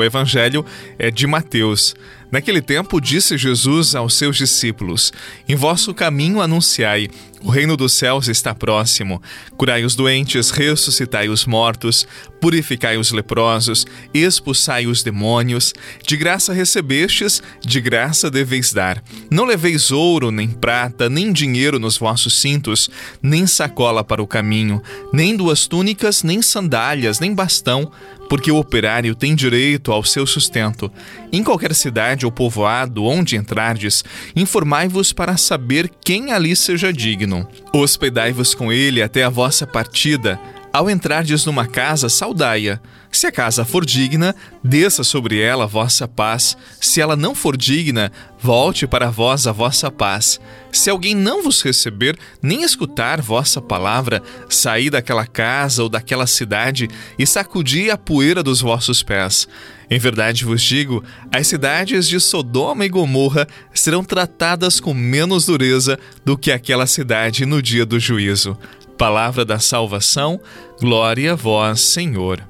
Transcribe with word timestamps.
O 0.00 0.04
evangelho 0.04 0.64
é 0.98 1.10
de 1.10 1.26
Mateus. 1.26 1.94
Naquele 2.30 2.62
tempo, 2.62 3.00
disse 3.00 3.36
Jesus 3.36 3.94
aos 3.94 4.14
seus 4.14 4.36
discípulos: 4.36 5.12
Em 5.48 5.56
vosso 5.56 5.92
caminho 5.92 6.40
anunciai, 6.40 7.08
o 7.42 7.48
reino 7.48 7.74
dos 7.76 7.94
céus 7.94 8.28
está 8.28 8.54
próximo. 8.54 9.22
Curai 9.56 9.82
os 9.82 9.94
doentes, 9.94 10.50
ressuscitai 10.50 11.28
os 11.28 11.46
mortos, 11.46 12.06
purificai 12.38 12.98
os 12.98 13.12
leprosos, 13.12 13.86
expulsai 14.12 14.86
os 14.86 15.02
demônios. 15.02 15.72
De 16.06 16.16
graça 16.16 16.52
recebestes, 16.52 17.42
de 17.64 17.80
graça 17.80 18.30
deveis 18.30 18.72
dar. 18.72 19.02
Não 19.30 19.44
leveis 19.44 19.90
ouro, 19.90 20.30
nem 20.30 20.48
prata, 20.48 21.08
nem 21.08 21.32
dinheiro 21.32 21.78
nos 21.78 21.96
vossos 21.96 22.38
cintos, 22.40 22.90
nem 23.22 23.46
sacola 23.46 24.04
para 24.04 24.22
o 24.22 24.26
caminho, 24.26 24.82
nem 25.12 25.34
duas 25.34 25.66
túnicas, 25.66 26.22
nem 26.22 26.42
sandálias, 26.42 27.20
nem 27.20 27.34
bastão, 27.34 27.90
porque 28.28 28.52
o 28.52 28.58
operário 28.58 29.14
tem 29.14 29.34
direito 29.34 29.90
ao 29.90 30.04
seu 30.04 30.26
sustento. 30.26 30.92
Em 31.32 31.42
qualquer 31.42 31.74
cidade 31.74 32.19
ou 32.24 32.32
povoado 32.32 33.04
onde 33.04 33.36
entrardes, 33.36 34.04
informai-vos 34.34 35.12
para 35.12 35.36
saber 35.36 35.90
quem 36.04 36.32
ali 36.32 36.54
seja 36.54 36.92
digno. 36.92 37.46
Hospedai-vos 37.72 38.54
com 38.54 38.72
ele 38.72 39.02
até 39.02 39.24
a 39.24 39.28
vossa 39.30 39.66
partida. 39.66 40.38
Ao 40.72 40.88
entrardes 40.88 41.44
numa 41.44 41.66
casa, 41.66 42.08
saudai-a. 42.08 42.78
Se 43.10 43.26
a 43.26 43.32
casa 43.32 43.64
for 43.64 43.84
digna, 43.84 44.36
desça 44.62 45.02
sobre 45.02 45.40
ela 45.40 45.64
a 45.64 45.66
vossa 45.66 46.06
paz. 46.06 46.56
Se 46.80 47.00
ela 47.00 47.16
não 47.16 47.34
for 47.34 47.56
digna, 47.56 48.12
volte 48.38 48.86
para 48.86 49.10
vós 49.10 49.48
a 49.48 49.52
vossa 49.52 49.90
paz. 49.90 50.40
Se 50.70 50.88
alguém 50.88 51.12
não 51.12 51.42
vos 51.42 51.60
receber, 51.60 52.16
nem 52.40 52.62
escutar 52.62 53.20
vossa 53.20 53.60
palavra, 53.60 54.22
saí 54.48 54.88
daquela 54.88 55.26
casa 55.26 55.82
ou 55.82 55.88
daquela 55.88 56.24
cidade 56.24 56.88
e 57.18 57.26
sacudi 57.26 57.90
a 57.90 57.98
poeira 57.98 58.40
dos 58.40 58.60
vossos 58.60 59.02
pés. 59.02 59.48
Em 59.90 59.98
verdade 59.98 60.44
vos 60.44 60.62
digo: 60.62 61.02
as 61.32 61.48
cidades 61.48 62.06
de 62.06 62.20
Sodoma 62.20 62.86
e 62.86 62.88
Gomorra 62.88 63.48
serão 63.74 64.04
tratadas 64.04 64.78
com 64.78 64.94
menos 64.94 65.46
dureza 65.46 65.98
do 66.24 66.38
que 66.38 66.52
aquela 66.52 66.86
cidade 66.86 67.44
no 67.44 67.60
dia 67.60 67.84
do 67.84 67.98
juízo. 67.98 68.56
Palavra 69.00 69.46
da 69.46 69.58
salvação, 69.58 70.38
glória 70.78 71.32
a 71.32 71.34
vós, 71.34 71.80
Senhor. 71.80 72.46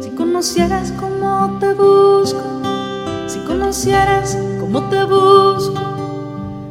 Si 0.00 0.08
conocieras 0.12 0.90
cómo 0.92 1.58
te 1.60 1.74
busco, 1.74 2.42
si 3.26 3.38
conocieras 3.40 4.38
cómo 4.58 4.88
te 4.88 5.04
busco, 5.04 5.78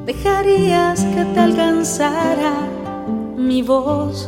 dejarías 0.07 1.03
que 1.03 1.25
te 1.25 1.39
alcanzara 1.39 2.53
mi 3.37 3.61
voz. 3.61 4.27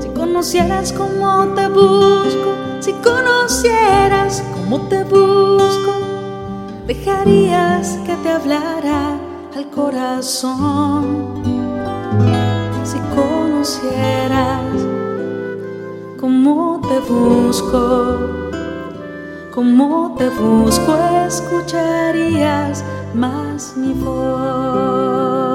Si 0.00 0.08
conocieras 0.08 0.92
cómo 0.92 1.54
te 1.54 1.68
busco, 1.68 2.50
si 2.80 2.92
conocieras 2.94 4.42
cómo 4.54 4.88
te 4.88 5.04
busco, 5.04 5.92
dejarías 6.88 7.96
que 8.04 8.16
te 8.16 8.28
hablara 8.28 9.23
al 9.54 9.70
corazón. 9.70 11.42
Si 12.84 12.98
conocieras 13.14 14.62
cómo 16.20 16.80
te 16.88 16.98
busco, 17.00 18.50
cómo 19.54 20.14
te 20.18 20.28
busco, 20.28 20.96
escucharías 21.26 22.84
más 23.14 23.76
mi 23.76 23.92
voz. 23.94 25.53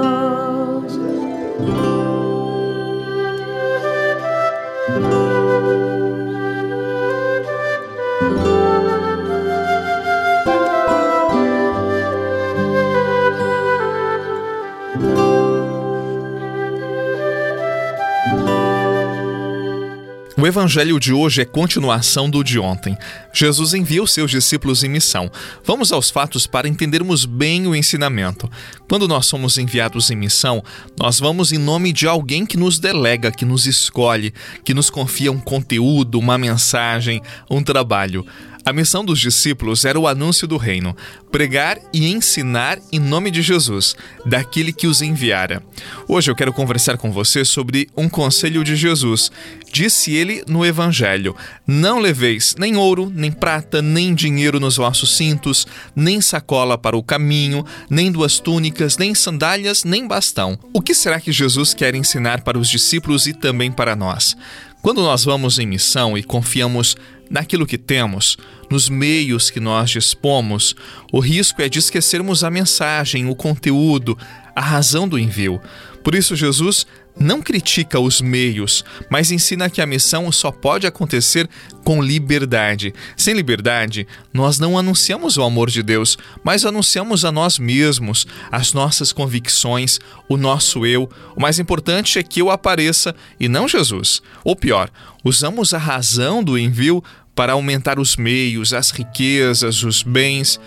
O 20.40 20.46
evangelho 20.46 20.98
de 20.98 21.12
hoje 21.12 21.42
é 21.42 21.44
continuação 21.44 22.30
do 22.30 22.42
de 22.42 22.58
ontem. 22.58 22.96
Jesus 23.30 23.74
envia 23.74 24.02
os 24.02 24.10
seus 24.10 24.30
discípulos 24.30 24.82
em 24.82 24.88
missão. 24.88 25.30
Vamos 25.62 25.92
aos 25.92 26.08
fatos 26.08 26.46
para 26.46 26.66
entendermos 26.66 27.26
bem 27.26 27.66
o 27.66 27.76
ensinamento. 27.76 28.50
Quando 28.88 29.06
nós 29.06 29.26
somos 29.26 29.58
enviados 29.58 30.10
em 30.10 30.16
missão, 30.16 30.64
nós 30.98 31.20
vamos 31.20 31.52
em 31.52 31.58
nome 31.58 31.92
de 31.92 32.06
alguém 32.06 32.46
que 32.46 32.56
nos 32.56 32.78
delega, 32.78 33.30
que 33.30 33.44
nos 33.44 33.66
escolhe, 33.66 34.32
que 34.64 34.72
nos 34.72 34.88
confia 34.88 35.30
um 35.30 35.38
conteúdo, 35.38 36.18
uma 36.18 36.38
mensagem, 36.38 37.20
um 37.50 37.62
trabalho. 37.62 38.24
A 38.70 38.72
missão 38.72 39.04
dos 39.04 39.18
discípulos 39.18 39.84
era 39.84 39.98
o 39.98 40.06
anúncio 40.06 40.46
do 40.46 40.56
reino, 40.56 40.96
pregar 41.32 41.76
e 41.92 42.06
ensinar 42.06 42.78
em 42.92 43.00
nome 43.00 43.28
de 43.28 43.42
Jesus, 43.42 43.96
daquele 44.24 44.72
que 44.72 44.86
os 44.86 45.02
enviara. 45.02 45.60
Hoje 46.06 46.30
eu 46.30 46.36
quero 46.36 46.52
conversar 46.52 46.96
com 46.96 47.10
você 47.10 47.44
sobre 47.44 47.88
um 47.96 48.08
conselho 48.08 48.62
de 48.62 48.76
Jesus. 48.76 49.32
Disse 49.72 50.14
ele 50.14 50.44
no 50.46 50.64
Evangelho: 50.64 51.34
Não 51.66 51.98
leveis 51.98 52.54
nem 52.56 52.76
ouro, 52.76 53.12
nem 53.12 53.32
prata, 53.32 53.82
nem 53.82 54.14
dinheiro 54.14 54.60
nos 54.60 54.76
vossos 54.76 55.16
cintos, 55.16 55.66
nem 55.96 56.20
sacola 56.20 56.78
para 56.78 56.96
o 56.96 57.02
caminho, 57.02 57.66
nem 57.90 58.12
duas 58.12 58.38
túnicas, 58.38 58.96
nem 58.96 59.16
sandálias, 59.16 59.82
nem 59.82 60.06
bastão. 60.06 60.56
O 60.72 60.80
que 60.80 60.94
será 60.94 61.18
que 61.20 61.32
Jesus 61.32 61.74
quer 61.74 61.96
ensinar 61.96 62.42
para 62.42 62.56
os 62.56 62.68
discípulos 62.68 63.26
e 63.26 63.32
também 63.32 63.72
para 63.72 63.96
nós? 63.96 64.36
Quando 64.82 65.02
nós 65.02 65.24
vamos 65.24 65.58
em 65.58 65.66
missão 65.66 66.16
e 66.16 66.22
confiamos 66.22 66.96
naquilo 67.28 67.66
que 67.66 67.76
temos, 67.76 68.38
nos 68.70 68.88
meios 68.88 69.50
que 69.50 69.60
nós 69.60 69.90
dispomos, 69.90 70.74
o 71.12 71.20
risco 71.20 71.60
é 71.60 71.68
de 71.68 71.78
esquecermos 71.78 72.42
a 72.42 72.50
mensagem, 72.50 73.28
o 73.28 73.34
conteúdo, 73.34 74.16
a 74.56 74.60
razão 74.60 75.06
do 75.06 75.18
envio. 75.18 75.60
Por 76.02 76.14
isso, 76.14 76.34
Jesus 76.34 76.86
não 77.18 77.42
critica 77.42 78.00
os 78.00 78.20
meios, 78.20 78.84
mas 79.10 79.30
ensina 79.30 79.68
que 79.68 79.82
a 79.82 79.86
missão 79.86 80.30
só 80.32 80.50
pode 80.50 80.86
acontecer 80.86 81.48
com 81.84 82.02
liberdade. 82.02 82.94
Sem 83.16 83.34
liberdade, 83.34 84.06
nós 84.32 84.58
não 84.58 84.78
anunciamos 84.78 85.36
o 85.36 85.42
amor 85.42 85.68
de 85.68 85.82
Deus, 85.82 86.16
mas 86.42 86.64
anunciamos 86.64 87.24
a 87.24 87.32
nós 87.32 87.58
mesmos, 87.58 88.26
as 88.50 88.72
nossas 88.72 89.12
convicções, 89.12 89.98
o 90.28 90.36
nosso 90.36 90.86
eu. 90.86 91.10
O 91.36 91.40
mais 91.40 91.58
importante 91.58 92.18
é 92.18 92.22
que 92.22 92.40
eu 92.40 92.50
apareça 92.50 93.14
e 93.38 93.48
não 93.48 93.68
Jesus. 93.68 94.22
Ou 94.44 94.56
pior, 94.56 94.90
usamos 95.22 95.74
a 95.74 95.78
razão 95.78 96.42
do 96.42 96.56
envio 96.56 97.02
para 97.34 97.52
aumentar 97.52 97.98
os 97.98 98.16
meios, 98.16 98.72
as 98.72 98.90
riquezas, 98.90 99.82
os 99.82 100.02
bens 100.02 100.60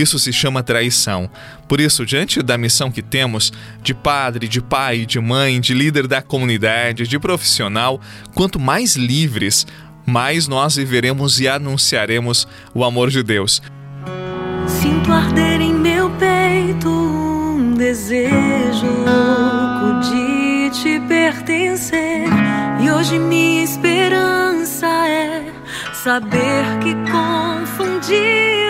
isso 0.00 0.18
se 0.18 0.32
chama 0.32 0.62
traição. 0.62 1.30
Por 1.68 1.80
isso, 1.80 2.04
diante 2.04 2.42
da 2.42 2.56
missão 2.56 2.90
que 2.90 3.02
temos 3.02 3.52
de 3.82 3.94
padre, 3.94 4.48
de 4.48 4.60
pai, 4.60 5.06
de 5.06 5.20
mãe, 5.20 5.60
de 5.60 5.74
líder 5.74 6.06
da 6.06 6.22
comunidade, 6.22 7.06
de 7.06 7.18
profissional, 7.18 8.00
quanto 8.34 8.58
mais 8.58 8.96
livres, 8.96 9.66
mais 10.06 10.48
nós 10.48 10.76
viveremos 10.76 11.40
e 11.40 11.48
anunciaremos 11.48 12.46
o 12.74 12.84
amor 12.84 13.10
de 13.10 13.22
Deus. 13.22 13.62
Sinto 14.66 15.12
arder 15.12 15.60
em 15.60 15.74
meu 15.74 16.10
peito 16.10 16.88
um 16.88 17.74
desejo 17.74 18.86
louco 18.86 20.00
de 20.00 20.70
te 20.70 21.00
pertencer. 21.06 22.24
E 22.80 22.90
hoje 22.90 23.18
minha 23.18 23.64
esperança 23.64 24.86
é 24.86 25.52
saber 25.92 26.64
que 26.82 26.94
confundido 27.10 28.63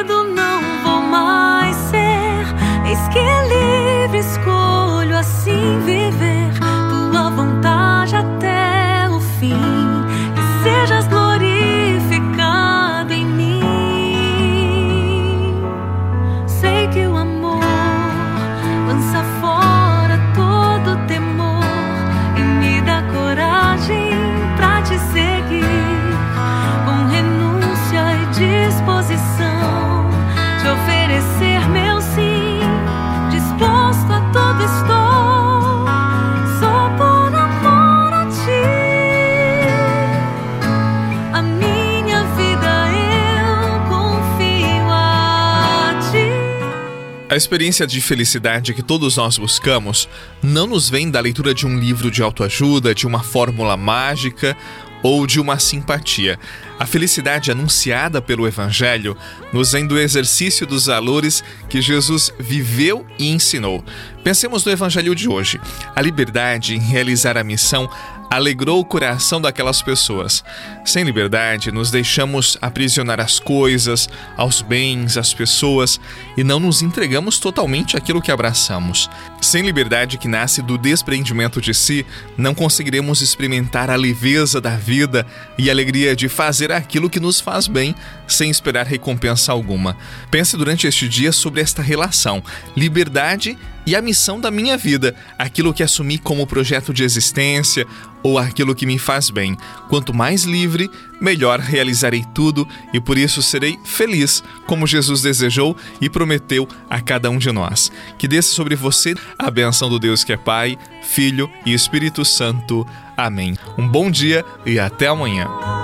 A 47.34 47.36
experiência 47.36 47.84
de 47.84 48.00
felicidade 48.00 48.72
que 48.72 48.80
todos 48.80 49.16
nós 49.16 49.36
buscamos 49.36 50.08
não 50.40 50.68
nos 50.68 50.88
vem 50.88 51.10
da 51.10 51.18
leitura 51.18 51.52
de 51.52 51.66
um 51.66 51.80
livro 51.80 52.08
de 52.08 52.22
autoajuda, 52.22 52.94
de 52.94 53.08
uma 53.08 53.24
fórmula 53.24 53.76
mágica 53.76 54.56
ou 55.02 55.26
de 55.26 55.40
uma 55.40 55.58
simpatia. 55.58 56.38
A 56.78 56.86
felicidade 56.86 57.50
anunciada 57.50 58.22
pelo 58.22 58.46
Evangelho 58.46 59.16
nos 59.52 59.72
vem 59.72 59.84
do 59.84 59.98
exercício 59.98 60.64
dos 60.64 60.86
valores 60.86 61.42
que 61.68 61.82
Jesus 61.82 62.32
viveu 62.38 63.04
e 63.18 63.28
ensinou. 63.28 63.84
Pensemos 64.22 64.64
no 64.64 64.70
Evangelho 64.70 65.12
de 65.12 65.28
hoje. 65.28 65.60
A 65.92 66.00
liberdade 66.00 66.76
em 66.76 66.78
realizar 66.78 67.36
a 67.36 67.42
missão 67.42 67.90
alegrou 68.34 68.80
o 68.80 68.84
coração 68.84 69.40
daquelas 69.40 69.80
pessoas. 69.80 70.44
Sem 70.84 71.04
liberdade, 71.04 71.70
nos 71.70 71.90
deixamos 71.90 72.58
aprisionar 72.60 73.20
às 73.20 73.38
coisas, 73.38 74.08
aos 74.36 74.60
bens, 74.60 75.16
às 75.16 75.32
pessoas 75.32 76.00
e 76.36 76.42
não 76.42 76.58
nos 76.58 76.82
entregamos 76.82 77.38
totalmente 77.38 77.96
àquilo 77.96 78.20
que 78.20 78.32
abraçamos. 78.32 79.08
Sem 79.40 79.62
liberdade 79.62 80.18
que 80.18 80.26
nasce 80.26 80.62
do 80.62 80.76
desprendimento 80.76 81.60
de 81.60 81.72
si, 81.72 82.04
não 82.36 82.54
conseguiremos 82.54 83.20
experimentar 83.20 83.88
a 83.88 83.96
leveza 83.96 84.60
da 84.60 84.76
vida 84.76 85.24
e 85.56 85.68
a 85.68 85.72
alegria 85.72 86.16
de 86.16 86.28
fazer 86.28 86.72
aquilo 86.72 87.08
que 87.08 87.20
nos 87.20 87.38
faz 87.38 87.68
bem, 87.68 87.94
sem 88.26 88.50
esperar 88.50 88.86
recompensa 88.86 89.52
alguma. 89.52 89.96
Pense 90.30 90.56
durante 90.56 90.88
este 90.88 91.08
dia 91.08 91.30
sobre 91.30 91.60
esta 91.60 91.82
relação: 91.82 92.42
liberdade 92.76 93.56
e 93.86 93.94
a 93.94 94.02
missão 94.02 94.40
da 94.40 94.50
minha 94.50 94.76
vida, 94.76 95.14
aquilo 95.38 95.72
que 95.72 95.82
assumi 95.82 96.18
como 96.18 96.46
projeto 96.46 96.92
de 96.92 97.02
existência 97.02 97.86
ou 98.22 98.38
aquilo 98.38 98.74
que 98.74 98.86
me 98.86 98.98
faz 98.98 99.28
bem. 99.28 99.56
Quanto 99.88 100.14
mais 100.14 100.44
livre, 100.44 100.90
melhor 101.20 101.60
realizarei 101.60 102.24
tudo 102.34 102.66
e 102.92 103.00
por 103.00 103.18
isso 103.18 103.42
serei 103.42 103.78
feliz, 103.84 104.42
como 104.66 104.86
Jesus 104.86 105.20
desejou 105.22 105.76
e 106.00 106.08
prometeu 106.08 106.66
a 106.88 107.00
cada 107.00 107.28
um 107.28 107.38
de 107.38 107.52
nós. 107.52 107.92
Que 108.18 108.26
desça 108.26 108.54
sobre 108.54 108.74
você 108.74 109.14
a 109.38 109.50
benção 109.50 109.90
do 109.90 109.98
Deus 109.98 110.24
que 110.24 110.32
é 110.32 110.36
Pai, 110.36 110.78
Filho 111.02 111.50
e 111.66 111.74
Espírito 111.74 112.24
Santo. 112.24 112.86
Amém. 113.16 113.56
Um 113.76 113.86
bom 113.86 114.10
dia 114.10 114.44
e 114.64 114.78
até 114.78 115.06
amanhã. 115.06 115.83